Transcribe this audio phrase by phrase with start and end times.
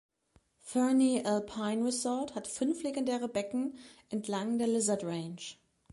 [0.61, 3.77] Fernie Alpine Resort hat fünf legendäre Becken
[4.09, 5.39] entlang der Lizard Range.